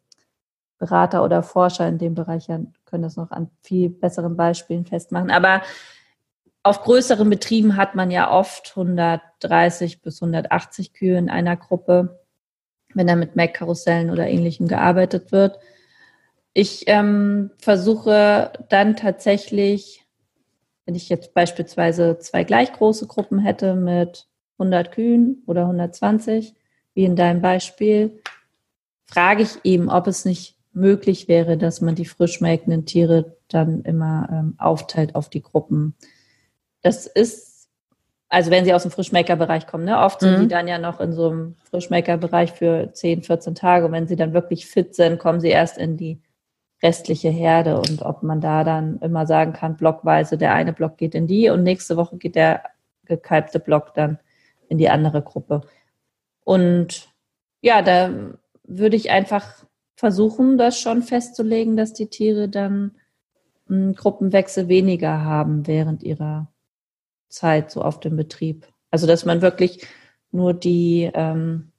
Berater 0.78 1.24
oder 1.24 1.42
Forscher 1.42 1.88
in 1.88 1.98
dem 1.98 2.14
Bereich 2.14 2.50
ja, 2.50 2.60
können 2.86 3.02
das 3.02 3.16
noch 3.16 3.32
an 3.32 3.50
viel 3.64 3.90
besseren 3.90 4.38
Beispielen 4.38 4.86
festmachen. 4.86 5.32
Aber 5.32 5.64
auf 6.64 6.82
größeren 6.82 7.30
Betrieben 7.30 7.78
hat 7.78 7.96
man 7.96 8.12
ja 8.12 8.32
oft 8.32 8.74
130 8.76 10.02
bis 10.02 10.22
180 10.22 10.94
Kühe 10.94 11.18
in 11.18 11.30
einer 11.30 11.56
Gruppe, 11.56 12.20
wenn 12.94 13.08
da 13.08 13.16
mit 13.16 13.36
Mac-Karussellen 13.36 14.10
oder 14.10 14.28
ähnlichem 14.28 14.68
gearbeitet 14.68 15.32
wird 15.32 15.60
Ich 16.54 16.84
ähm, 16.88 17.52
versuche 17.60 18.52
dann 18.70 18.96
tatsächlich, 18.96 20.06
wenn 20.86 20.96
ich 20.96 21.10
jetzt 21.10 21.34
beispielsweise 21.34 22.18
zwei 22.20 22.44
gleich 22.44 22.74
große 22.74 23.08
Gruppen 23.08 23.40
hätte 23.40 23.76
mit 23.76 24.28
100 24.58 24.92
Kühen 24.92 25.44
oder 25.46 25.64
120, 25.64 26.56
wie 26.94 27.06
in 27.06 27.16
deinem 27.16 27.42
Beispiel, 27.42 28.22
frage 29.06 29.44
ich 29.44 29.64
eben, 29.64 29.90
ob 29.90 30.08
es 30.08 30.26
nicht 30.26 30.58
möglich 30.74 31.28
wäre, 31.28 31.58
dass 31.58 31.82
man 31.82 31.96
die 31.96 32.06
frisch 32.06 32.42
melkenden 32.42 32.86
Tiere 32.86 33.38
dann 33.48 33.84
immer 33.84 34.28
ähm, 34.32 34.56
aufteilt 34.58 35.16
auf 35.16 35.30
die 35.30 35.42
Gruppen. 35.42 35.96
Das 36.88 37.06
ist, 37.06 37.68
also 38.30 38.50
wenn 38.50 38.64
sie 38.64 38.74
aus 38.74 38.84
dem 38.84 38.92
Frischmaker-Bereich 38.92 39.68
kommen, 39.68 39.84
ne? 39.84 40.00
oft 40.00 40.22
sind 40.22 40.38
mhm. 40.38 40.42
die 40.44 40.48
dann 40.48 40.70
ja 40.70 40.78
noch 40.78 41.02
in 41.02 41.12
so 41.12 41.30
einem 41.30 41.56
Frischmaker-Bereich 41.70 42.54
für 42.54 42.94
10, 42.94 43.24
14 43.24 43.56
Tage. 43.56 43.86
Und 43.86 43.92
wenn 43.92 44.08
sie 44.08 44.16
dann 44.16 44.32
wirklich 44.32 44.68
fit 44.68 44.96
sind, 44.96 45.20
kommen 45.20 45.42
sie 45.42 45.50
erst 45.50 45.78
in 45.78 45.98
die 45.98 46.22
restliche 46.82 47.28
Herde. 47.28 47.78
Und 47.78 48.04
ob 48.04 48.24
man 48.24 48.40
da 48.40 48.64
dann 48.64 49.00
immer 49.00 49.28
sagen 49.28 49.52
kann, 49.52 49.76
blockweise, 49.76 50.38
der 50.38 50.54
eine 50.54 50.72
Block 50.72 50.96
geht 50.96 51.14
in 51.14 51.28
die 51.28 51.50
und 51.50 51.64
nächste 51.64 51.98
Woche 51.98 52.16
geht 52.16 52.36
der 52.36 52.64
gekalbte 53.04 53.60
Block 53.60 53.94
dann 53.94 54.18
in 54.70 54.78
die 54.78 54.88
andere 54.88 55.22
Gruppe. 55.22 55.64
Und 56.46 57.10
ja, 57.60 57.82
da 57.82 58.12
würde 58.64 58.96
ich 58.96 59.12
einfach 59.12 59.66
versuchen, 59.98 60.58
das 60.58 60.80
schon 60.80 61.02
festzulegen, 61.02 61.76
dass 61.76 61.92
die 61.92 62.08
Tiere 62.08 62.48
dann 62.48 62.96
einen 63.68 63.94
Gruppenwechsel 63.94 64.70
weniger 64.70 65.26
haben 65.26 65.68
während 65.68 66.02
ihrer 66.02 66.48
Zeit 67.30 67.72
so 67.72 67.82
auf 67.82 68.00
dem 68.00 68.16
Betrieb. 68.16 68.68
Also 68.92 69.08
dass 69.08 69.26
man 69.26 69.42
wirklich 69.42 69.86
nur 70.32 70.54
die, 70.54 71.10
ähm, 71.14 71.72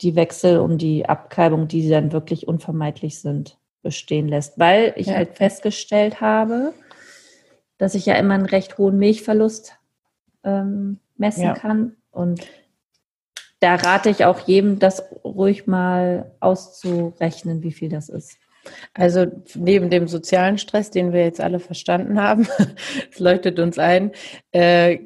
die 0.00 0.16
Wechsel 0.16 0.58
um 0.58 0.78
die 0.78 1.06
Abkalbung, 1.06 1.68
die 1.68 1.88
dann 1.88 2.12
wirklich 2.12 2.48
unvermeidlich 2.48 3.20
sind, 3.20 3.58
bestehen 3.82 4.28
lässt. 4.28 4.58
Weil 4.58 4.92
ich 4.96 5.08
ja. 5.08 5.14
halt 5.14 5.36
festgestellt 5.36 6.20
habe, 6.20 6.72
dass 7.78 7.94
ich 7.94 8.06
ja 8.06 8.14
immer 8.14 8.34
einen 8.34 8.46
recht 8.46 8.78
hohen 8.78 8.98
Milchverlust 8.98 9.76
ähm, 10.44 10.98
messen 11.16 11.44
ja. 11.44 11.54
kann. 11.54 11.96
Und 12.10 12.46
da 13.60 13.74
rate 13.74 14.10
ich 14.10 14.24
auch 14.24 14.40
jedem, 14.40 14.78
das 14.78 15.04
ruhig 15.24 15.66
mal 15.66 16.34
auszurechnen, 16.40 17.62
wie 17.62 17.72
viel 17.72 17.90
das 17.90 18.08
ist. 18.08 18.38
Also 18.94 19.26
neben 19.54 19.90
dem 19.90 20.08
sozialen 20.08 20.58
Stress, 20.58 20.90
den 20.90 21.12
wir 21.12 21.24
jetzt 21.24 21.40
alle 21.40 21.60
verstanden 21.60 22.20
haben, 22.20 22.46
es 23.10 23.18
leuchtet 23.18 23.58
uns 23.58 23.78
ein, 23.78 24.12
äh, 24.52 24.98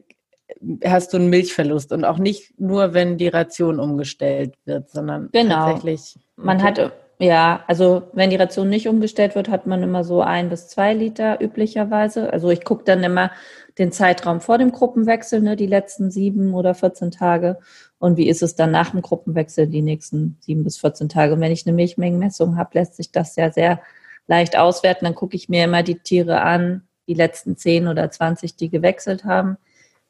hast 0.84 1.12
du 1.12 1.18
einen 1.18 1.30
Milchverlust 1.30 1.92
und 1.92 2.04
auch 2.04 2.18
nicht 2.18 2.58
nur, 2.58 2.94
wenn 2.94 3.18
die 3.18 3.28
Ration 3.28 3.80
umgestellt 3.80 4.54
wird, 4.64 4.90
sondern 4.90 5.28
genau. 5.32 5.66
tatsächlich. 5.66 6.18
Man 6.36 6.62
hat 6.62 6.92
ja, 7.18 7.62
also 7.68 8.02
wenn 8.12 8.30
die 8.30 8.36
Ration 8.36 8.68
nicht 8.68 8.88
umgestellt 8.88 9.34
wird, 9.34 9.48
hat 9.48 9.66
man 9.66 9.82
immer 9.82 10.02
so 10.02 10.20
ein 10.20 10.48
bis 10.48 10.68
zwei 10.68 10.92
Liter 10.94 11.40
üblicherweise. 11.40 12.32
Also 12.32 12.50
ich 12.50 12.64
gucke 12.64 12.84
dann 12.84 13.04
immer 13.04 13.30
den 13.78 13.92
Zeitraum 13.92 14.40
vor 14.40 14.58
dem 14.58 14.72
Gruppenwechsel, 14.72 15.40
ne, 15.40 15.56
die 15.56 15.66
letzten 15.66 16.10
sieben 16.10 16.54
oder 16.54 16.74
14 16.74 17.10
Tage. 17.12 17.58
Und 18.04 18.18
wie 18.18 18.28
ist 18.28 18.42
es 18.42 18.54
dann 18.54 18.70
nach 18.70 18.90
dem 18.90 19.00
Gruppenwechsel, 19.00 19.66
die 19.66 19.80
nächsten 19.80 20.36
sieben 20.40 20.62
bis 20.62 20.76
14 20.76 21.08
Tage? 21.08 21.32
Und 21.32 21.40
wenn 21.40 21.50
ich 21.50 21.66
eine 21.66 21.74
Milchmengenmessung 21.74 22.58
habe, 22.58 22.72
lässt 22.74 22.96
sich 22.96 23.12
das 23.12 23.34
ja 23.36 23.50
sehr 23.50 23.80
leicht 24.26 24.58
auswerten. 24.58 25.06
Dann 25.06 25.14
gucke 25.14 25.36
ich 25.36 25.48
mir 25.48 25.64
immer 25.64 25.82
die 25.82 25.98
Tiere 25.98 26.42
an, 26.42 26.82
die 27.08 27.14
letzten 27.14 27.56
zehn 27.56 27.88
oder 27.88 28.10
20, 28.10 28.56
die 28.56 28.68
gewechselt 28.68 29.24
haben. 29.24 29.56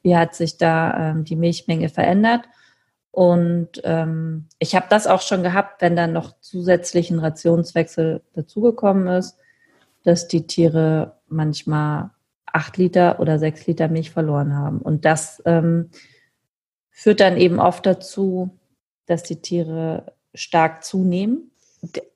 Wie 0.01 0.17
hat 0.17 0.35
sich 0.35 0.57
da 0.57 1.11
ähm, 1.11 1.23
die 1.23 1.37
Milchmenge 1.37 1.87
verändert? 1.87 2.41
Und 3.11 3.79
ähm, 3.85 4.47
ich 4.59 4.75
habe 4.75 4.87
das 4.89 5.07
auch 5.07 5.21
schon 5.21 5.41
gehabt, 5.41 5.81
wenn 5.81 5.95
dann 5.95 6.11
noch 6.11 6.33
zusätzlich 6.41 7.11
ein 7.11 7.19
Rationswechsel 7.19 8.23
dazugekommen 8.33 9.07
ist, 9.07 9.37
dass 10.03 10.27
die 10.27 10.47
Tiere 10.47 11.13
manchmal 11.29 12.09
acht 12.45 12.75
Liter 12.75 13.21
oder 13.21 13.39
sechs 13.39 13.65
Liter 13.67 13.87
Milch 13.87 14.11
verloren 14.11 14.53
haben. 14.53 14.79
Und 14.79 15.05
das 15.05 15.41
ähm, 15.45 15.91
führt 16.95 17.19
dann 17.19 17.37
eben 17.37 17.59
oft 17.59 17.85
dazu, 17.85 18.49
dass 19.05 19.21
die 19.21 19.41
Tiere 19.41 20.13
stark 20.33 20.83
zunehmen 20.83 21.51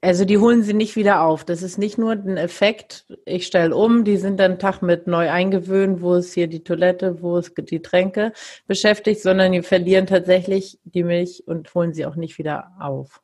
also 0.01 0.25
die 0.25 0.37
holen 0.37 0.63
sie 0.63 0.73
nicht 0.73 0.95
wieder 0.95 1.21
auf. 1.21 1.43
Das 1.43 1.61
ist 1.61 1.77
nicht 1.77 1.97
nur 1.97 2.11
ein 2.11 2.37
Effekt, 2.37 3.05
ich 3.25 3.45
stelle 3.45 3.75
um, 3.75 4.03
die 4.03 4.17
sind 4.17 4.39
dann 4.39 4.51
einen 4.51 4.59
Tag 4.59 4.81
mit 4.81 5.07
neu 5.07 5.29
eingewöhnt, 5.29 6.01
wo 6.01 6.15
es 6.15 6.33
hier 6.33 6.47
die 6.47 6.63
Toilette, 6.63 7.21
wo 7.21 7.37
es 7.37 7.53
die 7.53 7.81
Tränke 7.81 8.33
beschäftigt, 8.67 9.21
sondern 9.21 9.51
die 9.51 9.61
verlieren 9.61 10.07
tatsächlich 10.07 10.79
die 10.83 11.03
Milch 11.03 11.43
und 11.47 11.73
holen 11.73 11.93
sie 11.93 12.05
auch 12.05 12.15
nicht 12.15 12.37
wieder 12.37 12.71
auf. 12.79 13.21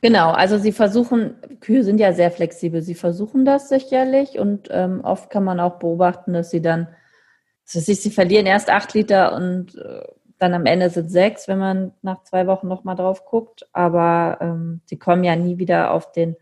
Genau, 0.00 0.30
also 0.30 0.58
sie 0.58 0.72
versuchen, 0.72 1.36
Kühe 1.60 1.84
sind 1.84 2.00
ja 2.00 2.12
sehr 2.12 2.30
flexibel, 2.30 2.82
sie 2.82 2.96
versuchen 2.96 3.44
das 3.44 3.68
sicherlich 3.68 4.38
und 4.38 4.68
ähm, 4.70 5.02
oft 5.04 5.30
kann 5.30 5.44
man 5.44 5.60
auch 5.60 5.78
beobachten, 5.78 6.32
dass 6.32 6.50
sie 6.50 6.60
dann, 6.60 6.88
also 7.72 7.92
sie 7.92 8.10
verlieren 8.10 8.46
erst 8.46 8.70
acht 8.70 8.94
Liter 8.94 9.34
und 9.34 9.76
äh, 9.76 10.02
dann 10.38 10.54
am 10.54 10.66
Ende 10.66 10.90
sind 10.90 11.10
sechs, 11.10 11.48
wenn 11.48 11.58
man 11.58 11.92
nach 12.02 12.22
zwei 12.22 12.46
Wochen 12.46 12.68
nochmal 12.68 12.96
drauf 12.96 13.24
guckt. 13.24 13.68
Aber 13.72 14.38
ähm, 14.40 14.80
sie 14.84 14.98
kommen 14.98 15.24
ja 15.24 15.36
nie 15.36 15.58
wieder 15.58 15.92
auf 15.92 16.12
den 16.12 16.36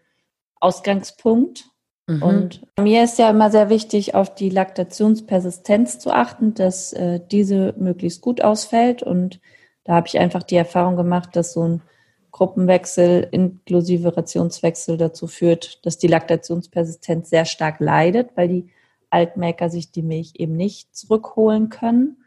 Ausgangspunkt. 0.60 1.64
Mhm. 2.06 2.22
Und 2.22 2.66
mir 2.78 3.04
ist 3.04 3.18
ja 3.18 3.30
immer 3.30 3.50
sehr 3.50 3.68
wichtig, 3.68 4.14
auf 4.14 4.34
die 4.34 4.50
Laktationspersistenz 4.50 5.98
zu 5.98 6.10
achten, 6.10 6.54
dass 6.54 6.92
äh, 6.92 7.20
diese 7.30 7.74
möglichst 7.78 8.20
gut 8.20 8.42
ausfällt. 8.42 9.02
Und 9.02 9.40
da 9.84 9.94
habe 9.94 10.06
ich 10.06 10.18
einfach 10.18 10.42
die 10.42 10.56
Erfahrung 10.56 10.96
gemacht, 10.96 11.34
dass 11.34 11.52
so 11.52 11.66
ein 11.66 11.82
Gruppenwechsel 12.30 13.28
inklusive 13.30 14.14
Rationswechsel 14.14 14.98
dazu 14.98 15.26
führt, 15.26 15.84
dass 15.86 15.96
die 15.96 16.06
Laktationspersistenz 16.06 17.30
sehr 17.30 17.46
stark 17.46 17.80
leidet, 17.80 18.36
weil 18.36 18.48
die 18.48 18.70
Altmelker 19.08 19.70
sich 19.70 19.90
die 19.90 20.02
Milch 20.02 20.34
eben 20.36 20.54
nicht 20.54 20.94
zurückholen 20.94 21.70
können. 21.70 22.18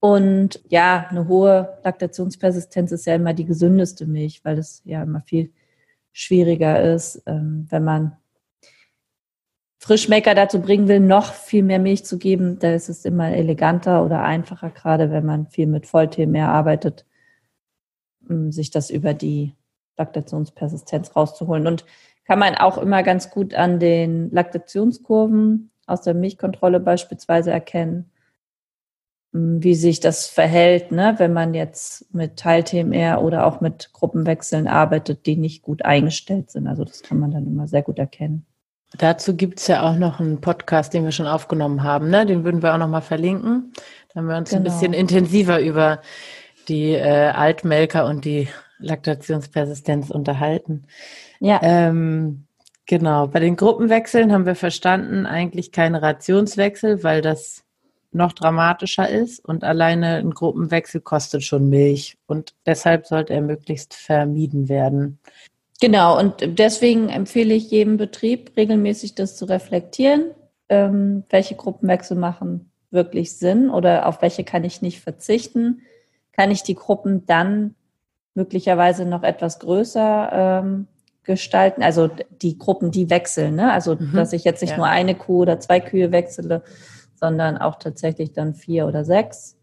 Und 0.00 0.60
ja, 0.68 1.06
eine 1.10 1.28
hohe 1.28 1.78
Laktationspersistenz 1.84 2.90
ist 2.90 3.06
ja 3.06 3.14
immer 3.14 3.34
die 3.34 3.44
gesündeste 3.44 4.06
Milch, 4.06 4.40
weil 4.44 4.58
es 4.58 4.80
ja 4.84 5.02
immer 5.02 5.20
viel 5.20 5.52
schwieriger 6.12 6.82
ist, 6.82 7.22
ähm, 7.26 7.66
wenn 7.68 7.84
man 7.84 8.16
Frischmecker 9.78 10.34
dazu 10.34 10.60
bringen 10.60 10.88
will, 10.88 11.00
noch 11.00 11.32
viel 11.32 11.62
mehr 11.62 11.78
Milch 11.78 12.04
zu 12.04 12.18
geben. 12.18 12.58
Da 12.58 12.72
ist 12.72 12.88
es 12.88 13.04
immer 13.04 13.30
eleganter 13.30 14.04
oder 14.04 14.22
einfacher, 14.22 14.70
gerade 14.70 15.10
wenn 15.10 15.24
man 15.24 15.46
viel 15.46 15.66
mit 15.66 15.86
Vollthemen 15.86 16.32
mehr 16.32 16.48
arbeitet, 16.48 17.06
sich 18.50 18.70
das 18.70 18.90
über 18.90 19.14
die 19.14 19.54
Laktationspersistenz 19.96 21.16
rauszuholen. 21.16 21.66
Und 21.66 21.86
kann 22.26 22.38
man 22.38 22.56
auch 22.56 22.76
immer 22.76 23.02
ganz 23.02 23.30
gut 23.30 23.54
an 23.54 23.80
den 23.80 24.30
Laktationskurven 24.30 25.70
aus 25.86 26.02
der 26.02 26.14
Milchkontrolle 26.14 26.78
beispielsweise 26.78 27.50
erkennen 27.50 28.10
wie 29.32 29.74
sich 29.74 30.00
das 30.00 30.26
verhält, 30.26 30.90
ne, 30.90 31.14
wenn 31.18 31.32
man 31.32 31.54
jetzt 31.54 32.12
mit 32.12 32.36
Teil-TMR 32.36 33.22
oder 33.22 33.46
auch 33.46 33.60
mit 33.60 33.90
Gruppenwechseln 33.92 34.66
arbeitet, 34.66 35.26
die 35.26 35.36
nicht 35.36 35.62
gut 35.62 35.84
eingestellt 35.84 36.50
sind. 36.50 36.66
Also 36.66 36.84
das 36.84 37.02
kann 37.02 37.18
man 37.18 37.30
dann 37.30 37.46
immer 37.46 37.68
sehr 37.68 37.82
gut 37.82 37.98
erkennen. 37.98 38.44
Dazu 38.98 39.36
gibt 39.36 39.60
es 39.60 39.68
ja 39.68 39.82
auch 39.82 39.94
noch 39.94 40.18
einen 40.18 40.40
Podcast, 40.40 40.92
den 40.94 41.04
wir 41.04 41.12
schon 41.12 41.28
aufgenommen 41.28 41.84
haben. 41.84 42.10
Ne? 42.10 42.26
Den 42.26 42.42
würden 42.42 42.60
wir 42.60 42.74
auch 42.74 42.78
noch 42.78 42.88
mal 42.88 43.02
verlinken. 43.02 43.72
Da 44.08 44.18
haben 44.18 44.26
wir 44.26 44.36
uns 44.36 44.50
genau. 44.50 44.62
ein 44.62 44.64
bisschen 44.64 44.92
intensiver 44.92 45.60
über 45.60 46.00
die 46.68 46.92
äh, 46.94 47.28
Altmelker 47.28 48.06
und 48.06 48.24
die 48.24 48.48
Laktationspersistenz 48.78 50.10
unterhalten. 50.10 50.86
Ja. 51.38 51.60
Ähm, 51.62 52.46
genau. 52.86 53.28
Bei 53.28 53.38
den 53.38 53.54
Gruppenwechseln 53.54 54.32
haben 54.32 54.46
wir 54.46 54.56
verstanden, 54.56 55.24
eigentlich 55.24 55.70
keine 55.70 56.02
Rationswechsel, 56.02 57.04
weil 57.04 57.22
das 57.22 57.62
noch 58.12 58.32
dramatischer 58.32 59.08
ist 59.08 59.44
und 59.44 59.62
alleine 59.64 60.16
ein 60.16 60.32
Gruppenwechsel 60.32 61.00
kostet 61.00 61.44
schon 61.44 61.68
Milch 61.68 62.16
und 62.26 62.54
deshalb 62.66 63.06
sollte 63.06 63.34
er 63.34 63.40
möglichst 63.40 63.94
vermieden 63.94 64.68
werden. 64.68 65.18
Genau, 65.80 66.18
und 66.18 66.58
deswegen 66.58 67.08
empfehle 67.08 67.54
ich 67.54 67.70
jedem 67.70 67.96
Betrieb 67.96 68.52
regelmäßig 68.56 69.14
das 69.14 69.36
zu 69.36 69.44
reflektieren, 69.46 70.32
ähm, 70.68 71.24
welche 71.30 71.54
Gruppenwechsel 71.54 72.16
machen 72.16 72.70
wirklich 72.90 73.36
Sinn 73.36 73.70
oder 73.70 74.06
auf 74.06 74.20
welche 74.22 74.44
kann 74.44 74.64
ich 74.64 74.82
nicht 74.82 75.00
verzichten. 75.00 75.82
Kann 76.32 76.50
ich 76.50 76.62
die 76.62 76.74
Gruppen 76.74 77.26
dann 77.26 77.74
möglicherweise 78.34 79.04
noch 79.04 79.22
etwas 79.22 79.58
größer 79.58 80.62
ähm, 80.62 80.86
gestalten, 81.24 81.82
also 81.82 82.10
die 82.30 82.58
Gruppen, 82.58 82.90
die 82.90 83.10
wechseln, 83.10 83.56
ne? 83.56 83.72
also 83.72 83.94
mhm. 83.94 84.12
dass 84.14 84.32
ich 84.32 84.44
jetzt 84.44 84.62
nicht 84.62 84.72
ja. 84.72 84.76
nur 84.76 84.86
eine 84.86 85.14
Kuh 85.14 85.42
oder 85.42 85.60
zwei 85.60 85.80
Kühe 85.80 86.12
wechsle, 86.12 86.62
sondern 87.20 87.58
auch 87.58 87.76
tatsächlich 87.76 88.32
dann 88.32 88.54
vier 88.54 88.86
oder 88.86 89.04
sechs. 89.04 89.56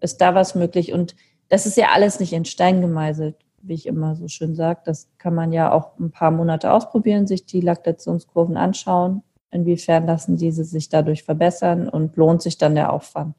Ist 0.00 0.20
da 0.20 0.34
was 0.34 0.54
möglich? 0.54 0.92
Und 0.92 1.16
das 1.48 1.66
ist 1.66 1.76
ja 1.76 1.88
alles 1.92 2.20
nicht 2.20 2.32
in 2.32 2.44
Stein 2.44 2.80
gemeißelt, 2.80 3.36
wie 3.62 3.74
ich 3.74 3.86
immer 3.86 4.14
so 4.14 4.28
schön 4.28 4.54
sage. 4.54 4.80
Das 4.84 5.08
kann 5.18 5.34
man 5.34 5.52
ja 5.52 5.72
auch 5.72 5.98
ein 5.98 6.10
paar 6.10 6.30
Monate 6.30 6.72
ausprobieren, 6.72 7.26
sich 7.26 7.46
die 7.46 7.60
Laktationskurven 7.60 8.56
anschauen. 8.56 9.22
Inwiefern 9.50 10.06
lassen 10.06 10.36
diese 10.36 10.64
sich 10.64 10.88
dadurch 10.88 11.24
verbessern 11.24 11.88
und 11.88 12.16
lohnt 12.16 12.42
sich 12.42 12.58
dann 12.58 12.74
der 12.74 12.92
Aufwand? 12.92 13.34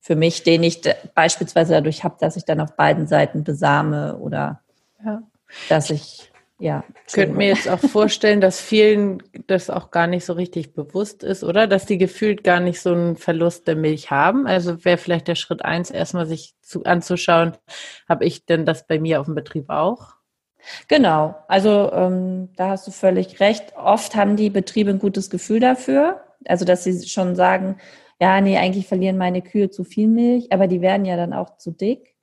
Für 0.00 0.16
mich, 0.16 0.42
den 0.44 0.62
ich 0.62 0.80
beispielsweise 1.14 1.74
dadurch 1.74 2.04
habe, 2.04 2.16
dass 2.20 2.36
ich 2.36 2.44
dann 2.44 2.60
auf 2.60 2.76
beiden 2.76 3.06
Seiten 3.06 3.44
besame 3.44 4.16
oder 4.18 4.60
ja. 5.04 5.22
dass 5.68 5.90
ich 5.90 6.30
ja. 6.58 6.84
Könnte 7.12 7.36
mir 7.36 7.48
jetzt 7.48 7.68
auch 7.68 7.78
vorstellen, 7.78 8.40
dass 8.40 8.60
vielen 8.60 9.22
das 9.46 9.70
auch 9.70 9.90
gar 9.92 10.08
nicht 10.08 10.24
so 10.24 10.32
richtig 10.32 10.74
bewusst 10.74 11.22
ist, 11.22 11.44
oder? 11.44 11.68
Dass 11.68 11.86
die 11.86 11.98
gefühlt 11.98 12.42
gar 12.42 12.58
nicht 12.58 12.80
so 12.80 12.92
einen 12.92 13.16
Verlust 13.16 13.68
der 13.68 13.76
Milch 13.76 14.10
haben. 14.10 14.46
Also 14.46 14.84
wäre 14.84 14.98
vielleicht 14.98 15.28
der 15.28 15.36
Schritt 15.36 15.64
eins, 15.64 15.90
erstmal 15.90 16.26
sich 16.26 16.54
zu, 16.60 16.82
anzuschauen, 16.84 17.56
habe 18.08 18.24
ich 18.24 18.44
denn 18.44 18.66
das 18.66 18.86
bei 18.86 18.98
mir 18.98 19.20
auf 19.20 19.26
dem 19.26 19.36
Betrieb 19.36 19.70
auch? 19.70 20.14
Genau, 20.88 21.36
also 21.46 21.92
ähm, 21.92 22.50
da 22.56 22.70
hast 22.70 22.86
du 22.88 22.90
völlig 22.90 23.38
recht. 23.38 23.74
Oft 23.76 24.16
haben 24.16 24.36
die 24.36 24.50
Betriebe 24.50 24.90
ein 24.90 24.98
gutes 24.98 25.30
Gefühl 25.30 25.60
dafür, 25.60 26.22
also 26.44 26.64
dass 26.64 26.82
sie 26.84 27.06
schon 27.06 27.36
sagen, 27.36 27.76
ja, 28.20 28.40
nee, 28.40 28.58
eigentlich 28.58 28.88
verlieren 28.88 29.16
meine 29.16 29.42
Kühe 29.42 29.70
zu 29.70 29.84
viel 29.84 30.08
Milch, 30.08 30.52
aber 30.52 30.66
die 30.66 30.80
werden 30.80 31.04
ja 31.04 31.16
dann 31.16 31.32
auch 31.32 31.56
zu 31.56 31.70
dick. 31.70 32.16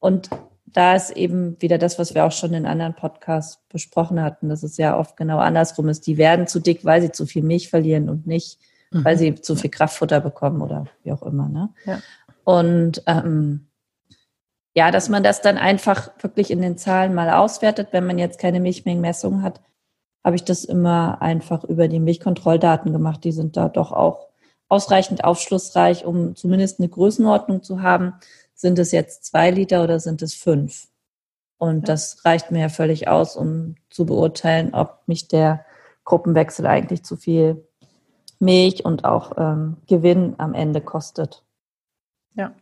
Und 0.00 0.28
da 0.72 0.94
ist 0.94 1.10
eben 1.10 1.60
wieder 1.60 1.78
das, 1.78 1.98
was 1.98 2.14
wir 2.14 2.24
auch 2.24 2.32
schon 2.32 2.54
in 2.54 2.66
anderen 2.66 2.94
Podcasts 2.94 3.60
besprochen 3.68 4.22
hatten, 4.22 4.48
dass 4.48 4.62
es 4.62 4.76
ja 4.76 4.96
oft 4.96 5.16
genau 5.16 5.38
andersrum 5.38 5.88
ist. 5.88 6.06
Die 6.06 6.18
werden 6.18 6.46
zu 6.46 6.60
dick, 6.60 6.84
weil 6.84 7.02
sie 7.02 7.12
zu 7.12 7.26
viel 7.26 7.42
Milch 7.42 7.68
verlieren 7.68 8.08
und 8.08 8.26
nicht, 8.26 8.58
mhm. 8.90 9.04
weil 9.04 9.18
sie 9.18 9.34
zu 9.34 9.56
viel 9.56 9.70
Kraftfutter 9.70 10.20
bekommen 10.20 10.62
oder 10.62 10.86
wie 11.02 11.12
auch 11.12 11.22
immer. 11.22 11.48
Ne? 11.48 11.70
Ja. 11.84 12.00
Und 12.44 13.02
ähm, 13.06 13.66
ja, 14.74 14.90
dass 14.90 15.08
man 15.08 15.22
das 15.22 15.42
dann 15.42 15.58
einfach 15.58 16.10
wirklich 16.20 16.50
in 16.50 16.62
den 16.62 16.78
Zahlen 16.78 17.14
mal 17.14 17.30
auswertet, 17.30 17.88
wenn 17.92 18.06
man 18.06 18.18
jetzt 18.18 18.38
keine 18.38 18.60
Milchmengenmessung 18.60 19.42
hat, 19.42 19.60
habe 20.24 20.36
ich 20.36 20.44
das 20.44 20.64
immer 20.64 21.20
einfach 21.22 21.64
über 21.64 21.88
die 21.88 22.00
Milchkontrolldaten 22.00 22.92
gemacht. 22.92 23.24
Die 23.24 23.32
sind 23.32 23.56
da 23.56 23.68
doch 23.68 23.90
auch 23.90 24.28
ausreichend 24.68 25.24
aufschlussreich, 25.24 26.04
um 26.04 26.36
zumindest 26.36 26.78
eine 26.78 26.88
Größenordnung 26.88 27.62
zu 27.62 27.82
haben 27.82 28.14
sind 28.60 28.78
es 28.78 28.92
jetzt 28.92 29.24
zwei 29.24 29.50
Liter 29.50 29.82
oder 29.82 30.00
sind 30.00 30.20
es 30.20 30.34
fünf? 30.34 30.88
Und 31.56 31.88
das 31.88 32.24
reicht 32.24 32.50
mir 32.50 32.60
ja 32.60 32.68
völlig 32.68 33.08
aus, 33.08 33.36
um 33.36 33.76
zu 33.88 34.06
beurteilen, 34.06 34.74
ob 34.74 35.02
mich 35.06 35.28
der 35.28 35.64
Gruppenwechsel 36.04 36.66
eigentlich 36.66 37.02
zu 37.04 37.16
viel 37.16 37.66
Milch 38.38 38.84
und 38.84 39.04
auch 39.04 39.32
ähm, 39.38 39.76
Gewinn 39.86 40.34
am 40.38 40.54
Ende 40.54 40.80
kostet. 40.80 41.42
Ja. 42.34 42.54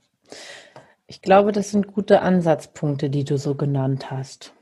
Ich 1.07 1.23
glaube, 1.23 1.53
das 1.53 1.71
sind 1.71 1.93
gute 1.93 2.23
Ansatzpunkte, 2.23 3.11
die 3.11 3.25
du 3.25 3.39
so 3.39 3.55
genannt 3.55 4.11
hast. 4.11 4.53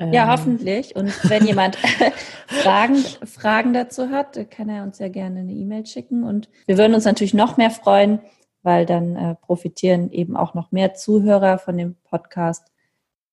Ja, 0.00 0.24
ähm. 0.24 0.30
hoffentlich. 0.30 0.96
Und 0.96 1.12
wenn 1.28 1.46
jemand 1.46 1.76
Fragen, 2.46 2.96
Fragen 2.96 3.72
dazu 3.72 4.10
hat, 4.10 4.50
kann 4.50 4.68
er 4.68 4.82
uns 4.82 4.98
ja 4.98 5.08
gerne 5.08 5.40
eine 5.40 5.52
E-Mail 5.52 5.86
schicken. 5.86 6.24
Und 6.24 6.48
wir 6.66 6.78
würden 6.78 6.94
uns 6.94 7.04
natürlich 7.04 7.34
noch 7.34 7.56
mehr 7.56 7.70
freuen, 7.70 8.20
weil 8.66 8.84
dann 8.84 9.14
äh, 9.14 9.36
profitieren 9.36 10.10
eben 10.10 10.36
auch 10.36 10.52
noch 10.54 10.72
mehr 10.72 10.92
Zuhörer 10.92 11.58
von 11.58 11.78
dem 11.78 11.94
Podcast, 12.02 12.72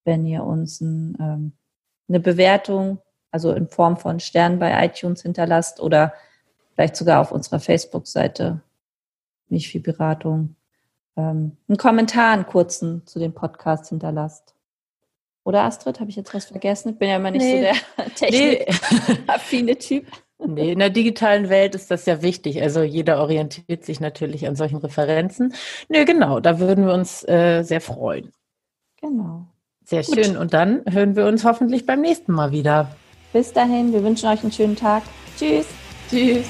wenn 0.06 0.28
ihr 0.28 0.44
uns 0.44 0.80
ein, 0.80 1.18
ähm, 1.20 1.54
eine 2.08 2.20
Bewertung, 2.20 3.00
also 3.32 3.52
in 3.52 3.68
Form 3.68 3.98
von 3.98 4.20
Sternen 4.20 4.60
bei 4.60 4.86
iTunes 4.86 5.24
hinterlasst 5.24 5.80
oder 5.80 6.14
vielleicht 6.76 6.96
sogar 6.96 7.20
auf 7.20 7.32
unserer 7.32 7.60
Facebook-Seite 7.60 8.62
nicht 9.50 9.70
viel 9.70 9.82
Beratung, 9.82 10.56
ähm, 11.18 11.58
einen 11.68 11.78
Kommentar, 11.80 12.34
einen 12.34 12.46
kurzen 12.46 13.04
zu 13.08 13.18
dem 13.18 13.34
Podcast 13.34 13.90
hinterlasst. 13.90 14.54
Oder 15.44 15.64
Astrid, 15.64 16.00
habe 16.00 16.12
ich 16.12 16.16
jetzt 16.16 16.32
was 16.36 16.46
vergessen? 16.46 16.90
Ich 16.90 17.00
bin 17.00 17.10
ja 17.10 17.16
immer 17.16 17.32
nicht 17.32 17.42
nee. 17.42 17.74
so 17.74 17.98
der 17.98 18.14
technikaffine 18.16 19.72
nee. 19.72 19.76
Typ. 19.80 20.06
Nee, 20.46 20.72
in 20.74 20.80
der 20.80 20.90
digitalen 20.90 21.50
Welt 21.50 21.76
ist 21.76 21.90
das 21.92 22.06
ja 22.06 22.22
wichtig. 22.22 22.62
Also 22.62 22.84
jeder 22.84 23.20
orientiert 23.20 23.86
sich 23.86 24.00
natürlich 24.00 24.48
an 24.48 24.56
solchen 24.56 24.78
Referenzen. 24.78 25.54
Nö, 25.90 26.06
genau, 26.06 26.40
da 26.40 26.60
würden 26.60 26.86
wir 26.86 26.94
uns 26.94 27.28
äh, 27.28 27.64
sehr 27.64 27.82
freuen. 27.82 28.32
Genau. 29.02 29.46
Sehr 29.86 30.04
Gut. 30.04 30.16
schön. 30.16 30.38
Und 30.38 30.54
dann 30.54 30.84
hören 30.90 31.16
wir 31.16 31.26
uns 31.26 31.44
hoffentlich 31.44 31.86
beim 31.86 32.02
nächsten 32.02 32.34
Mal 32.34 32.52
wieder. 32.52 32.96
Bis 33.34 33.52
dahin, 33.52 33.92
wir 33.92 34.04
wünschen 34.04 34.30
euch 34.30 34.42
einen 34.44 34.52
schönen 34.52 34.76
Tag. 34.76 35.04
Tschüss. 35.38 35.66
Tschüss. 36.10 36.46